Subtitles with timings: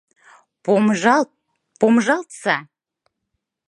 [0.63, 1.29] Помыжалт,
[1.79, 2.55] помыжалтса!